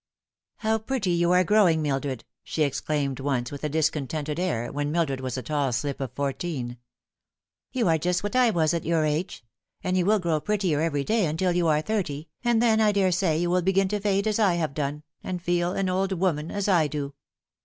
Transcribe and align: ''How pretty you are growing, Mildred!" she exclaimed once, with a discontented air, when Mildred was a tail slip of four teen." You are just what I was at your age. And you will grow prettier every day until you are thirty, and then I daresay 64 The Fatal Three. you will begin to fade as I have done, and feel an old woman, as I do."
''How 0.63 0.83
pretty 0.83 1.11
you 1.11 1.31
are 1.31 1.43
growing, 1.43 1.79
Mildred!" 1.83 2.25
she 2.43 2.63
exclaimed 2.63 3.19
once, 3.19 3.51
with 3.51 3.63
a 3.63 3.69
discontented 3.69 4.39
air, 4.39 4.71
when 4.71 4.91
Mildred 4.91 5.19
was 5.21 5.37
a 5.37 5.43
tail 5.43 5.71
slip 5.71 6.01
of 6.01 6.11
four 6.13 6.33
teen." 6.33 6.77
You 7.73 7.87
are 7.87 7.99
just 7.99 8.23
what 8.23 8.35
I 8.35 8.49
was 8.49 8.73
at 8.73 8.83
your 8.83 9.05
age. 9.05 9.43
And 9.83 9.95
you 9.95 10.05
will 10.07 10.17
grow 10.17 10.41
prettier 10.41 10.81
every 10.81 11.03
day 11.03 11.27
until 11.27 11.51
you 11.51 11.67
are 11.67 11.81
thirty, 11.83 12.29
and 12.43 12.63
then 12.63 12.81
I 12.81 12.91
daresay 12.91 13.33
64 13.35 13.35
The 13.35 13.35
Fatal 13.35 13.35
Three. 13.35 13.41
you 13.43 13.49
will 13.51 13.61
begin 13.61 13.87
to 13.89 13.99
fade 13.99 14.27
as 14.27 14.39
I 14.39 14.55
have 14.55 14.73
done, 14.73 15.03
and 15.23 15.39
feel 15.39 15.73
an 15.73 15.87
old 15.87 16.13
woman, 16.13 16.49
as 16.49 16.67
I 16.67 16.87
do." 16.87 17.13